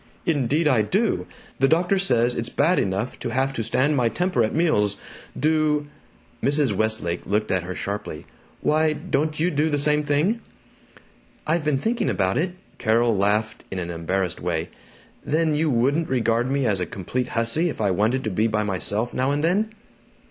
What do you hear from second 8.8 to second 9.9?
don't you do the